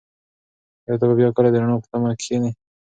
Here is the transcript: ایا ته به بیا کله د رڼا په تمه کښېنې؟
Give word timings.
ایا 0.85 0.95
ته 0.99 1.05
به 1.09 1.15
بیا 1.19 1.29
کله 1.37 1.49
د 1.51 1.55
رڼا 1.61 1.75
په 1.81 1.87
تمه 1.91 2.09
کښېنې؟ 2.19 2.51